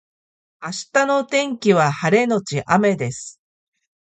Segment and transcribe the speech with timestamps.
[0.63, 3.39] 明日の天気は晴れのち雨です